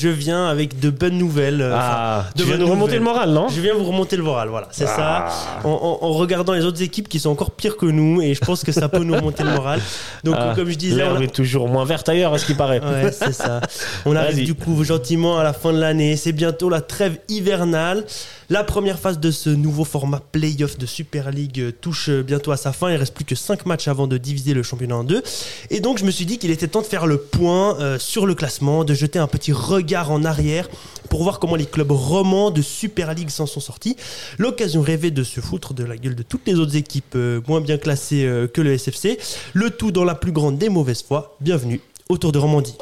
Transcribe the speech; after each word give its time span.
je 0.00 0.08
viens 0.08 0.46
avec 0.46 0.80
de 0.80 0.90
bonnes 0.90 1.18
nouvelles. 1.18 1.60
euh, 1.60 1.72
Ah, 1.74 2.20
enfin, 2.20 2.28
de 2.34 2.40
tu 2.42 2.46
viens 2.46 2.56
bonnes 2.56 2.66
nous 2.66 2.72
remonter 2.72 2.98
nouvelles. 2.98 2.98
le 3.00 3.04
moral, 3.04 3.30
non 3.30 3.48
Je 3.48 3.60
viens 3.60 3.74
vous 3.74 3.84
remonter 3.84 4.16
le 4.16 4.22
moral, 4.22 4.48
voilà, 4.48 4.68
c'est 4.70 4.86
Ah. 4.88 5.28
ça. 5.30 5.68
En, 5.68 5.70
en- 6.02 6.06
en 6.06 6.12
regardant 6.12 6.52
les 6.54 6.64
autres 6.64 6.82
équipes 6.82 7.08
qui 7.08 7.20
sont 7.20 7.30
encore 7.30 7.50
pires 7.50 7.76
que 7.76 7.86
nous, 7.86 8.22
et 8.22 8.34
je 8.34 8.40
pense 8.40 8.64
que 8.64 8.72
ça 8.72 8.88
peut 8.88 9.04
nous 9.04 9.14
remonter 9.14 9.42
le 9.44 9.50
moral. 9.50 9.80
Donc, 10.24 10.34
Ah, 10.38 10.52
comme 10.56 10.70
je 10.70 10.76
disais, 10.76 11.04
on 11.04 11.16
a- 11.16 11.20
est 11.22 11.34
toujours 11.34 11.68
moins 11.68 11.84
verte 11.84 12.08
ailleurs, 12.08 12.32
à 12.34 12.38
ce 12.38 12.46
qui 12.46 12.54
paraît. 12.54 12.80
Ouais, 12.80 13.12
c'est 13.12 13.32
ça. 13.32 13.60
On 14.06 14.16
arrive 14.16 14.44
du 14.44 14.54
coup 14.54 14.82
gentiment 14.84 15.38
à 15.38 15.42
la 15.44 15.52
fin 15.52 15.72
de 15.72 15.78
l'année. 15.78 16.16
C'est 16.16 16.32
bientôt 16.32 16.68
la 16.70 16.80
trêve 16.80 17.18
hivernale. 17.28 18.04
La 18.48 18.64
première 18.64 18.98
phase 18.98 19.20
de 19.20 19.30
ce 19.30 19.48
nouveau 19.50 19.84
format 19.84 20.20
playoff 20.32 20.76
de 20.76 20.84
Super 20.86 21.30
League 21.30 21.60
euh, 21.60 21.70
touche 21.70 22.08
euh, 22.08 22.22
bientôt 22.22 22.50
à 22.50 22.56
sa 22.56 22.72
fin. 22.72 22.90
Il 22.90 22.96
reste 22.96 23.14
plus 23.14 23.24
que 23.24 23.36
5 23.36 23.64
matchs 23.64 23.86
avant 23.86 24.08
de 24.08 24.16
diviser 24.18 24.54
le 24.54 24.64
championnat 24.64 24.96
en 24.96 25.04
deux. 25.04 25.22
Et 25.70 25.78
donc 25.78 25.98
je 25.98 26.04
me 26.04 26.10
suis 26.10 26.26
dit 26.26 26.36
qu'il 26.38 26.50
était 26.50 26.66
temps 26.66 26.80
de 26.80 26.86
faire 26.86 27.06
le 27.06 27.18
point 27.18 27.78
euh, 27.78 27.96
sur 28.00 28.26
le 28.26 28.34
classement, 28.34 28.82
de 28.84 28.92
jeter 28.92 29.20
un 29.20 29.28
petit 29.28 29.52
regard 29.52 29.89
en 29.98 30.24
arrière 30.24 30.68
pour 31.08 31.22
voir 31.22 31.40
comment 31.40 31.56
les 31.56 31.66
clubs 31.66 31.90
romans 31.90 32.50
de 32.50 32.62
Super 32.62 33.12
League 33.14 33.30
s'en 33.30 33.46
sont 33.46 33.60
sortis. 33.60 33.96
L'occasion 34.38 34.80
rêvée 34.80 35.10
de 35.10 35.24
se 35.24 35.40
foutre 35.40 35.74
de 35.74 35.84
la 35.84 35.96
gueule 35.96 36.14
de 36.14 36.22
toutes 36.22 36.46
les 36.46 36.54
autres 36.54 36.76
équipes 36.76 37.14
euh, 37.16 37.40
moins 37.48 37.60
bien 37.60 37.76
classées 37.78 38.24
euh, 38.24 38.46
que 38.46 38.60
le 38.60 38.76
SFC. 38.78 39.18
Le 39.52 39.70
tout 39.70 39.90
dans 39.90 40.04
la 40.04 40.14
plus 40.14 40.32
grande 40.32 40.58
des 40.58 40.68
mauvaises 40.68 41.02
foi. 41.02 41.36
Bienvenue 41.40 41.80
autour 42.08 42.32
de 42.32 42.38
Romandie. 42.38 42.76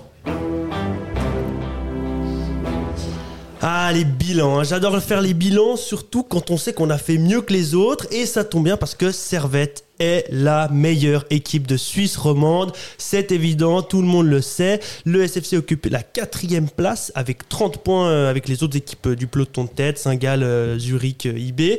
Ah, 3.61 3.91
les 3.93 4.05
bilans. 4.05 4.61
hein. 4.61 4.65
J'adore 4.65 5.01
faire 5.01 5.21
les 5.21 5.35
bilans, 5.35 5.77
surtout 5.77 6.23
quand 6.23 6.51
on 6.51 6.57
sait 6.57 6.73
qu'on 6.73 6.91
a 6.91 6.99
fait 6.99 7.19
mieux 7.19 7.41
que 7.41 7.53
les 7.53 7.75
autres. 7.75 8.07
Et 8.13 8.25
ça 8.27 8.45
tombe 8.45 8.65
bien 8.65 8.77
parce 8.77 8.95
que 8.95 9.11
Servette 9.11 9.85
est 9.99 10.27
la 10.31 10.69
meilleure 10.69 11.25
équipe 11.31 11.67
de 11.67 11.77
Suisse 11.77 12.17
romande. 12.17 12.73
C'est 12.99 13.33
évident, 13.33 13.83
tout 13.83 14.01
le 14.01 14.07
monde 14.07 14.27
le 14.27 14.41
sait. 14.41 14.81
Le 15.05 15.27
SFC 15.27 15.57
occupe 15.57 15.87
la 15.87 16.03
quatrième 16.03 16.69
place 16.69 17.13
avec 17.15 17.49
30 17.49 17.79
points 17.79 18.09
euh, 18.09 18.31
avec 18.31 18.49
les 18.49 18.63
autres 18.63 18.77
équipes 18.77 19.09
euh, 19.09 19.17
du 19.17 19.27
peloton 19.27 19.65
de 19.65 19.71
tête, 19.71 19.99
Saint-Gall, 19.99 20.43
euh, 20.43 20.79
Zurich, 20.79 21.25
IB. 21.25 21.79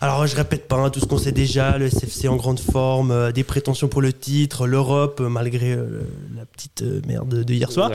Alors 0.00 0.26
je 0.26 0.36
répète 0.36 0.68
pas 0.68 0.76
hein, 0.76 0.90
tout 0.90 1.00
ce 1.00 1.06
qu'on 1.06 1.18
sait 1.18 1.32
déjà. 1.32 1.78
Le 1.78 1.88
SFC 1.88 2.28
en 2.28 2.36
grande 2.36 2.60
forme, 2.60 3.10
euh, 3.10 3.32
des 3.32 3.44
prétentions 3.44 3.88
pour 3.88 4.02
le 4.02 4.12
titre, 4.12 4.66
l'Europe, 4.66 5.20
euh, 5.20 5.28
malgré 5.28 5.72
euh, 5.72 6.00
la 6.36 6.44
petite 6.46 6.84
merde 7.06 7.44
de 7.44 7.52
hier 7.52 7.70
soir. 7.70 7.90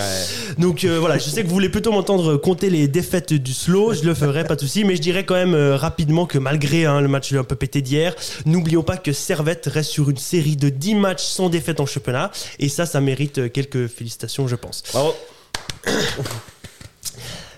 Donc 0.58 0.86
voilà, 0.86 1.18
je 1.18 1.24
sais 1.24 1.44
que 1.44 1.48
vous 1.48 1.54
voulez 1.54 1.70
plutôt 1.70 1.92
m'entendre 1.92 2.38
compter 2.38 2.70
les 2.70 2.88
défaites 2.88 3.34
du 3.34 3.54
slow, 3.54 3.94
je 3.94 4.04
le 4.04 4.14
ferai, 4.14 4.44
pas 4.44 4.56
de 4.56 4.62
souci, 4.62 4.84
mais 4.84 4.96
je 4.96 5.02
dirais 5.02 5.26
quand 5.26 5.36
même 5.36 5.56
rapidement 5.56 6.26
que 6.26 6.38
malgré 6.38 6.86
hein, 6.86 7.02
le 7.02 7.08
match 7.08 7.34
un 7.34 7.44
peu 7.44 7.56
pété 7.56 7.82
d'hier, 7.82 8.16
n'oublions 8.46 8.84
pas 8.84 8.98
que 8.98 9.12
Servette 9.14 9.65
reste 9.70 9.92
sur 9.92 10.10
une 10.10 10.18
série 10.18 10.56
de 10.56 10.70
10 10.70 10.96
matchs 10.96 11.24
sans 11.24 11.50
défaite 11.50 11.80
en 11.80 11.86
championnat, 11.86 12.32
et 12.60 12.70
ça, 12.70 12.86
ça 12.86 13.02
mérite 13.02 13.38
euh, 13.38 13.50
quelques 13.50 13.88
félicitations, 13.88 14.48
je 14.48 14.56
pense. 14.56 14.84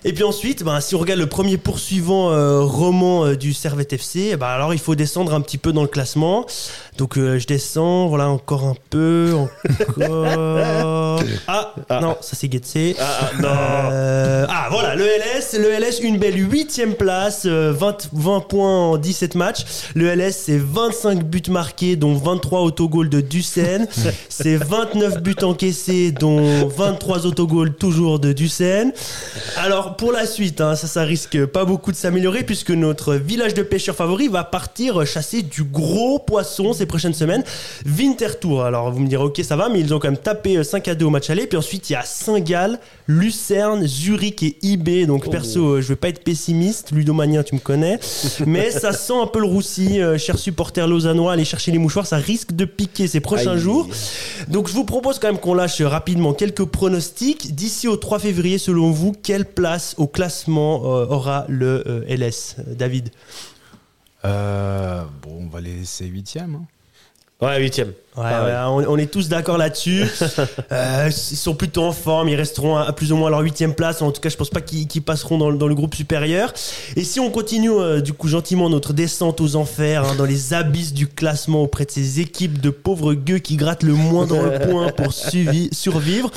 Et 0.04 0.12
puis 0.12 0.24
ensuite, 0.24 0.62
ben, 0.62 0.80
si 0.80 0.94
on 0.94 0.98
regarde 0.98 1.20
le 1.20 1.26
premier 1.26 1.56
poursuivant 1.56 2.30
euh, 2.30 2.60
roman 2.60 3.26
euh, 3.26 3.36
du 3.36 3.52
Servette 3.52 3.92
FC, 3.92 4.36
ben, 4.36 4.46
alors 4.46 4.72
il 4.72 4.80
faut 4.80 4.94
descendre 4.94 5.34
un 5.34 5.40
petit 5.40 5.58
peu 5.58 5.72
dans 5.72 5.82
le 5.82 5.88
classement. 5.88 6.46
Donc 6.98 7.16
euh, 7.16 7.38
je 7.38 7.46
descends, 7.46 8.08
voilà, 8.08 8.28
encore 8.28 8.64
un 8.64 8.74
peu, 8.90 9.34
encore. 9.34 11.20
Ah, 11.46 11.74
non, 12.00 12.16
ça 12.20 12.36
c'est 12.36 12.50
Getse. 12.52 12.96
Ah, 12.98 13.04
ah, 13.20 13.40
non. 13.40 13.48
Ah 14.50 14.68
voilà, 14.70 14.94
le 14.94 15.04
LS, 15.04 15.56
le 15.58 15.70
LS 15.70 16.00
une 16.00 16.18
belle 16.18 16.38
huitième 16.38 16.94
place, 16.94 17.42
euh, 17.46 17.72
20, 17.72 18.10
20 18.12 18.40
points 18.40 18.90
en 18.90 18.96
17 18.96 19.34
matchs. 19.34 19.64
Le 19.94 20.08
LS 20.14 20.36
c'est 20.36 20.58
25 20.58 21.22
buts 21.24 21.42
marqués, 21.48 21.96
dont 21.96 22.14
23 22.14 22.62
autogols 22.62 23.08
de 23.08 23.20
Ducène. 23.20 23.86
c'est 24.28 24.56
29 24.56 25.22
buts 25.22 25.36
encaissés, 25.42 26.12
dont 26.12 26.66
23 26.68 27.26
autogols 27.26 27.74
toujours 27.74 28.18
de 28.18 28.32
Ducène. 28.32 28.92
Alors 29.56 29.87
pour 29.96 30.12
la 30.12 30.26
suite, 30.26 30.60
hein, 30.60 30.76
ça, 30.76 30.86
ça 30.86 31.02
risque 31.02 31.44
pas 31.46 31.64
beaucoup 31.64 31.90
de 31.92 31.96
s'améliorer 31.96 32.42
puisque 32.42 32.70
notre 32.70 33.14
village 33.14 33.54
de 33.54 33.62
pêcheurs 33.62 33.94
favori 33.94 34.28
va 34.28 34.44
partir 34.44 35.06
chasser 35.06 35.42
du 35.42 35.64
gros 35.64 36.18
poisson 36.18 36.72
ces 36.72 36.86
prochaines 36.86 37.14
semaines. 37.14 37.44
Winterthur, 37.86 38.62
alors 38.62 38.90
vous 38.90 39.00
me 39.00 39.08
direz 39.08 39.24
ok 39.24 39.40
ça 39.42 39.56
va, 39.56 39.68
mais 39.68 39.80
ils 39.80 39.94
ont 39.94 39.98
quand 39.98 40.08
même 40.08 40.18
tapé 40.18 40.56
euh, 40.56 40.62
5 40.62 40.88
à 40.88 40.94
2 40.94 41.04
au 41.04 41.10
match 41.10 41.30
aller. 41.30 41.46
Puis 41.46 41.58
ensuite 41.58 41.90
il 41.90 41.94
y 41.94 41.96
a 41.96 42.02
Saint-Gall, 42.02 42.78
Lucerne, 43.06 43.86
Zurich 43.86 44.42
et 44.42 44.56
IB. 44.62 45.06
Donc 45.06 45.30
perso, 45.30 45.76
euh, 45.76 45.80
je 45.80 45.88
vais 45.88 45.96
pas 45.96 46.08
être 46.08 46.22
pessimiste, 46.22 46.90
Ludomania 46.92 47.42
tu 47.44 47.54
me 47.54 47.60
connais, 47.60 47.98
mais 48.46 48.70
ça 48.70 48.92
sent 48.92 49.14
un 49.20 49.26
peu 49.26 49.40
le 49.40 49.46
roussi. 49.46 50.00
Euh, 50.00 50.18
chers 50.18 50.38
supporters 50.38 50.88
lausannois, 50.88 51.32
aller 51.32 51.44
chercher 51.44 51.70
les 51.70 51.78
mouchoirs, 51.78 52.06
ça 52.06 52.16
risque 52.16 52.52
de 52.52 52.64
piquer 52.64 53.06
ces 53.06 53.20
prochains 53.20 53.52
Aïe. 53.52 53.60
jours. 53.60 53.88
Donc 54.48 54.68
je 54.68 54.72
vous 54.72 54.84
propose 54.84 55.18
quand 55.18 55.28
même 55.28 55.38
qu'on 55.38 55.54
lâche 55.54 55.80
rapidement 55.82 56.32
quelques 56.32 56.64
pronostics. 56.64 57.54
D'ici 57.54 57.88
au 57.88 57.96
3 57.96 58.18
février, 58.18 58.58
selon 58.58 58.90
vous, 58.90 59.12
quelle 59.22 59.44
place 59.44 59.77
au 59.96 60.06
classement 60.06 60.82
euh, 60.84 61.06
aura 61.06 61.44
le 61.48 61.82
euh, 61.86 62.04
LS 62.16 62.56
euh, 62.58 62.74
David 62.74 63.10
bon, 64.22 65.42
on 65.44 65.48
va 65.48 65.60
les 65.60 65.74
laisser 65.76 66.06
huitième. 66.06 66.54
hein. 66.56 66.66
Ouais, 67.40 67.60
huitième. 67.60 67.92
Ouais, 68.16 68.24
ouais, 68.24 68.52
on, 68.66 68.78
on 68.94 68.96
est 68.98 69.06
tous 69.12 69.28
d'accord 69.28 69.58
là-dessus. 69.58 70.04
Euh, 70.70 71.06
ils 71.08 71.36
sont 71.36 71.54
plutôt 71.54 71.84
en 71.84 71.92
forme, 71.92 72.28
ils 72.28 72.34
resteront 72.36 72.76
à, 72.76 72.82
à 72.82 72.92
plus 72.92 73.10
ou 73.12 73.16
moins 73.16 73.30
leur 73.30 73.40
huitième 73.40 73.74
place. 73.74 74.02
En 74.02 74.10
tout 74.12 74.20
cas, 74.20 74.28
je 74.28 74.36
pense 74.36 74.50
pas 74.50 74.60
qu'ils 74.60 75.02
passeront 75.02 75.38
dans, 75.38 75.48
le- 75.50 75.56
dans 75.56 75.66
le 75.66 75.74
groupe 75.74 75.94
supérieur. 75.94 76.52
Et 76.96 77.04
si 77.04 77.20
on 77.20 77.30
continue 77.30 77.70
euh, 77.70 78.00
du 78.02 78.12
coup 78.12 78.28
gentiment 78.28 78.68
notre 78.68 78.92
descente 78.92 79.40
aux 79.40 79.56
enfers, 79.56 80.04
hein, 80.04 80.14
dans 80.16 80.24
les 80.26 80.52
abysses 80.52 80.92
du 80.92 81.06
classement 81.06 81.62
auprès 81.62 81.86
de 81.86 81.90
ces 81.90 82.20
équipes 82.20 82.60
de 82.60 82.68
pauvres 82.70 83.14
gueux 83.14 83.38
qui 83.38 83.56
grattent 83.56 83.82
le 83.82 83.94
moindre 83.94 84.58
point 84.68 84.88
pour 84.92 85.12
survivre, 85.14 86.30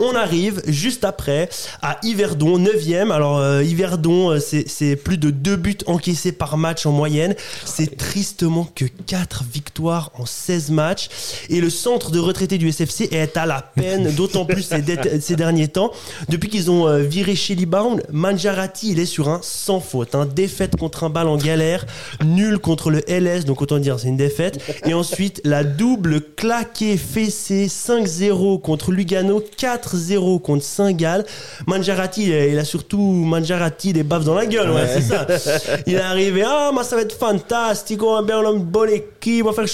on 0.00 0.14
arrive 0.16 0.62
juste 0.66 1.04
après 1.04 1.48
à 1.82 1.98
Yverdon, 2.02 2.58
9ème. 2.58 3.12
Alors 3.12 3.38
euh, 3.38 3.62
Yverdon, 3.62 4.30
euh, 4.32 4.40
c'est 4.40 4.96
plus 4.96 5.18
de 5.18 5.30
deux 5.30 5.56
buts 5.56 5.78
encaissés 5.86 6.32
par 6.32 6.56
match 6.56 6.86
en 6.86 6.92
moyenne. 6.92 7.34
C'est 7.64 7.96
tristement 7.96 8.68
que 8.74 8.84
4 9.06 9.44
victoires 9.44 10.10
en 10.18 10.26
16 10.46 10.70
matchs. 10.70 11.08
Et 11.50 11.60
le 11.60 11.70
centre 11.70 12.10
de 12.10 12.18
retraités 12.18 12.58
du 12.58 12.70
SFC 12.70 13.08
est 13.12 13.36
à 13.36 13.46
la 13.46 13.62
peine, 13.62 14.12
d'autant 14.16 14.44
plus 14.44 14.62
ces, 14.62 15.36
derniers 15.36 15.68
temps. 15.68 15.90
Depuis 16.28 16.48
qu'ils 16.48 16.70
ont 16.70 16.86
euh, 16.86 16.98
viré 16.98 17.34
Shelly 17.34 17.66
Bound, 17.66 18.02
Manjarati, 18.12 18.92
il 18.92 19.00
est 19.00 19.06
sur 19.06 19.28
un 19.28 19.40
sans 19.42 19.80
faute. 19.80 20.14
hein. 20.14 20.26
Défaite 20.34 20.76
contre 20.76 21.04
un 21.04 21.10
bal 21.10 21.28
en 21.28 21.36
galère, 21.36 21.84
nul 22.24 22.58
contre 22.58 22.90
le 22.90 23.00
LS, 23.08 23.44
donc 23.44 23.62
autant 23.62 23.78
dire 23.78 23.98
c'est 23.98 24.08
une 24.08 24.16
défaite. 24.16 24.60
Et 24.86 24.94
ensuite, 24.94 25.40
la 25.44 25.64
double 25.64 26.20
claquée 26.20 26.96
fessée 26.96 27.66
5-0 27.66 28.60
contre 28.60 28.92
Lugano, 28.92 29.42
4-0 29.58 30.40
contre 30.40 30.64
Saint-Gall. 30.64 31.24
Manjarati, 31.66 32.24
il 32.28 32.58
a- 32.58 32.64
surtout 32.64 33.00
Manjarati 33.00 33.92
des 33.92 34.02
baffes 34.02 34.24
dans 34.24 34.34
la 34.34 34.46
gueule, 34.46 34.70
ouais, 34.70 34.86
c'est 34.92 35.02
ça. 35.02 35.26
Il 35.86 35.94
est 35.94 36.00
arrivé, 36.00 36.42
ah, 36.46 36.70
moi 36.72 36.84
ça 36.84 36.96
va 36.96 37.02
être 37.02 37.16
fantastique, 37.18 38.02
on 38.02 38.14
va 38.14 38.22
bien 38.22 38.38
on 38.38 38.46
a 38.48 38.52
une 38.52 38.62
bonne 38.62 38.90
équipe, 38.90 39.44
on 39.44 39.48
va 39.48 39.52
faire 39.52 39.64
le 39.64 39.68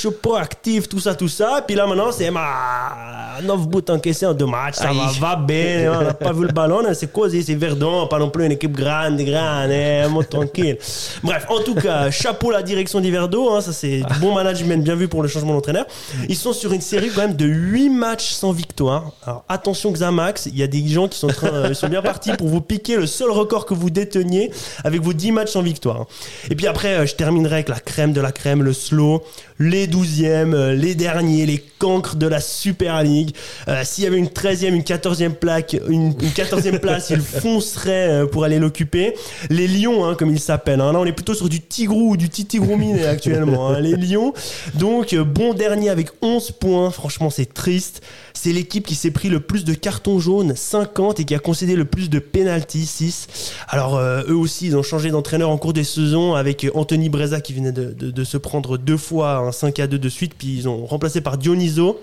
tout 0.89 1.01
ça, 1.01 1.15
tout 1.15 1.29
ça. 1.29 1.65
Puis 1.67 1.77
là 1.77 1.87
maintenant, 1.87 2.13
c'est 2.13 2.31
ma 2.31 3.23
9 3.41 3.69
buts 3.69 3.83
encaissés 3.89 4.27
en 4.27 4.35
deux 4.35 4.47
matchs, 4.47 4.77
ça 4.77 4.93
va, 4.93 5.11
va 5.19 5.37
bien, 5.37 5.93
on 5.99 6.05
n'a 6.05 6.15
pas 6.15 6.33
vu 6.33 6.43
le 6.43 6.53
ballon, 6.53 6.83
hein, 6.87 6.95
c'est 6.95 7.11
causé, 7.11 7.43
c'est 7.43 7.55
Verdon, 7.55 8.07
pas 8.07 8.19
non 8.19 8.31
plus 8.31 8.45
une 8.45 8.53
équipe 8.53 8.73
grande, 8.73 9.17
grande, 9.21 9.71
hein, 9.71 10.09
tranquille. 10.29 10.79
Bref, 11.23 11.47
en 11.49 11.61
tout 11.61 11.75
cas, 11.75 12.11
chapeau 12.11 12.51
à 12.51 12.55
la 12.55 12.63
direction 12.63 13.01
d'Iverdo, 13.01 13.51
hein, 13.51 13.61
ça 13.61 13.73
c'est 13.73 14.03
bon 14.21 14.35
management, 14.35 14.83
bien 14.83 14.95
vu 14.95 15.09
pour 15.09 15.23
le 15.23 15.29
changement 15.29 15.55
d'entraîneur. 15.55 15.87
Ils 16.29 16.37
sont 16.37 16.53
sur 16.53 16.73
une 16.73 16.81
série 16.81 17.11
quand 17.15 17.23
même 17.23 17.37
de 17.37 17.47
8 17.47 17.91
matchs 17.91 18.33
sans 18.33 18.53
victoire. 18.53 19.13
Alors 19.27 19.45
attention 19.49 19.91
Xamax, 19.93 20.47
il 20.47 20.59
y 20.59 20.63
a 20.63 20.67
des 20.67 20.87
gens 20.87 21.09
qui 21.09 21.19
sont, 21.19 21.29
en 21.29 21.33
train, 21.33 21.49
euh, 21.49 21.67
ils 21.71 21.75
sont 21.75 21.89
bien 21.89 22.03
partis 22.03 22.33
pour 22.33 22.49
vous 22.49 22.61
piquer 22.61 22.97
le 22.97 23.07
seul 23.07 23.31
record 23.31 23.67
que 23.67 23.75
vous 23.75 23.91
déteniez 23.91 24.51
avec 24.85 25.01
vos 25.01 25.13
10 25.13 25.33
matchs 25.33 25.53
sans 25.53 25.63
victoire. 25.63 26.07
Et 26.51 26.55
puis 26.55 26.67
après, 26.67 26.95
euh, 26.95 27.07
je 27.07 27.15
terminerai 27.15 27.55
avec 27.55 27.69
la 27.69 27.81
crème 27.81 28.13
de 28.13 28.21
la 28.21 28.33
crème, 28.33 28.63
le 28.63 28.73
slow, 28.73 29.23
les 29.59 29.87
12e, 29.87 30.52
euh, 30.55 30.75
les 30.75 30.95
derniers, 30.95 31.47
les 31.47 31.63
cancres 31.79 32.17
de 32.17 32.27
la 32.27 32.41
Super 32.41 33.03
League. 33.03 33.35
Euh, 33.69 33.83
S'il 33.85 34.05
y 34.05 34.07
avait 34.07 34.19
une 34.19 34.27
13e, 34.27 34.69
une 34.75 34.83
14e 34.83 35.31
plaque, 35.35 35.77
une, 35.89 36.07
une 36.21 36.29
14e 36.31 36.79
place, 36.81 37.11
ils 37.11 37.21
fonceraient 37.21 38.09
euh, 38.23 38.27
pour 38.27 38.45
aller 38.45 38.59
l'occuper. 38.59 39.15
Les 39.51 39.67
Lions, 39.69 40.05
hein, 40.05 40.15
comme 40.15 40.31
ils 40.31 40.41
s'appellent. 40.41 40.81
hein. 40.81 40.93
Là, 40.93 41.01
on 41.01 41.05
est 41.05 41.13
plutôt 41.13 41.35
sur 41.35 41.49
du 41.49 41.61
Tigrou 41.61 42.11
ou 42.13 42.17
du 42.17 42.29
Titigrou 42.29 42.77
miné 42.77 43.07
actuellement. 43.07 43.69
hein. 43.71 43.81
Les 43.81 43.97
Lions. 43.97 44.33
Donc, 44.75 45.15
bon 45.15 45.55
dernier 45.55 45.91
avec 45.91 46.09
11 46.23 46.53
points. 46.53 46.91
Franchement, 46.91 47.31
c'est 47.31 47.53
triste. 47.53 48.03
C'est 48.35 48.53
l'équipe 48.53 48.87
qui 48.87 48.95
s'est 48.95 49.11
pris 49.11 49.29
le 49.29 49.41
plus 49.41 49.65
de 49.65 49.75
cartons 49.75 50.19
jaunes, 50.19 50.55
50, 50.57 51.21
et 51.21 51.25
qui 51.25 51.35
a 51.35 51.39
concédé 51.39 51.77
le 51.77 51.85
plus 51.85 52.11
de 52.11 52.19
pénalties, 52.19 52.87
6. 52.87 53.29
Alors, 53.69 53.97
euh, 53.97 54.23
eux 54.29 54.35
aussi, 54.37 54.67
ils 54.67 54.77
ont 54.77 54.83
changé 54.83 55.11
d'entraîneur 55.11 55.51
en 55.51 55.59
cours 55.59 55.73
des 55.73 55.85
saisons 55.85 56.35
avec 56.35 56.67
Anthony 56.75 57.09
Breza 57.09 57.41
qui 57.41 57.53
venait 57.53 57.73
de, 57.73 57.93
de- 57.93 58.11
de 58.11 58.25
se 58.25 58.37
prendre 58.37 58.79
deux 58.79 58.97
fois 58.97 59.37
un 59.37 59.53
5 59.53 59.79
à 59.81 59.87
2 59.87 59.99
de 59.99 60.09
suite, 60.09 60.35
puis 60.43 60.57
ils 60.57 60.69
ont 60.69 60.85
remplacé 60.87 61.21
par 61.21 61.39
Dioniso. 61.39 62.01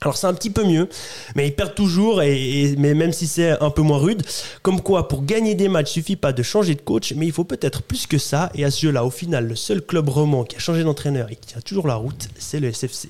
Alors 0.00 0.16
c'est 0.16 0.26
un 0.28 0.32
petit 0.34 0.48
peu 0.50 0.64
mieux, 0.64 0.88
mais 1.34 1.48
ils 1.48 1.54
perdent 1.54 1.74
toujours, 1.74 2.22
et, 2.22 2.62
et- 2.62 2.76
mais 2.76 2.94
même 2.94 3.12
si 3.12 3.26
c'est 3.26 3.60
un 3.60 3.68
peu 3.70 3.82
moins 3.82 3.98
rude, 3.98 4.22
comme 4.62 4.80
quoi 4.80 5.08
pour 5.08 5.24
gagner 5.24 5.54
des 5.56 5.68
matchs, 5.68 5.90
suffit 5.90 6.14
pas 6.16 6.32
de 6.32 6.42
changer 6.42 6.74
de 6.76 6.80
coach, 6.80 7.12
mais 7.16 7.26
il 7.26 7.32
faut 7.32 7.42
peut-être 7.44 7.82
plus 7.82 8.06
que 8.06 8.16
ça, 8.16 8.50
et 8.54 8.64
à 8.64 8.70
ce 8.70 8.80
jeu-là, 8.86 9.04
au 9.04 9.10
final, 9.10 9.46
le 9.48 9.56
seul 9.56 9.82
club 9.82 10.08
roman 10.08 10.44
qui 10.44 10.54
a 10.56 10.60
changé 10.60 10.84
d'entraîneur 10.84 11.30
et 11.32 11.34
qui 11.36 11.48
tient 11.48 11.60
toujours 11.60 11.88
la 11.88 11.96
route, 11.96 12.28
c'est 12.38 12.60
le 12.60 12.72
SFC. 12.72 13.08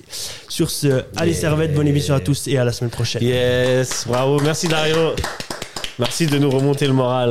Sur 0.49 0.71
ce, 0.71 1.03
allez 1.15 1.31
Yeah. 1.31 1.39
Servette, 1.41 1.75
bonne 1.75 1.87
émission 1.87 2.15
à 2.15 2.19
tous, 2.21 2.47
et 2.47 2.57
à 2.57 2.63
la 2.65 2.71
semaine 2.73 2.89
prochaine. 2.91 3.21
Yes, 3.23 4.05
bravo, 4.07 4.39
merci 4.41 4.67
Dario. 4.67 5.13
Merci 5.99 6.25
de 6.27 6.39
nous 6.39 6.49
remonter 6.49 6.87
le 6.87 6.93
moral. 6.93 7.27